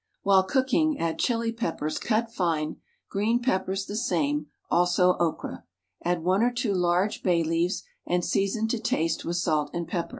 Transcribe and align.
While 0.23 0.41
cooking 0.41 0.97
add 0.97 1.19
chili 1.19 1.51
peppers 1.51 1.99
cut 1.99 2.31
fine, 2.31 2.77
green 3.07 3.39
peppers 3.39 3.85
the 3.85 3.95
same, 3.95 4.47
also 4.71 5.15
okra. 5.19 5.63
Add 6.03 6.23
one 6.23 6.41
or 6.41 6.51
two 6.51 6.73
large 6.73 7.21
bay 7.21 7.43
leaves 7.43 7.83
and 8.07 8.25
season 8.25 8.67
to 8.69 8.79
taste 8.79 9.23
with 9.25 9.35
salt 9.37 9.69
and 9.75 9.87
pepper. 9.87 10.09